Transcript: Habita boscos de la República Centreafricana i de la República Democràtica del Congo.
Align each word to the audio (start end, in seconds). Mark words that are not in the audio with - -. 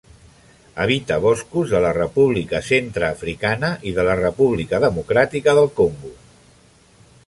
Habita 0.85 1.17
boscos 1.25 1.69
de 1.73 1.81
la 1.85 1.91
República 1.99 2.63
Centreafricana 2.71 3.71
i 3.91 3.95
de 4.01 4.09
la 4.11 4.19
República 4.25 4.85
Democràtica 4.89 5.59
del 5.61 5.75
Congo. 5.83 6.15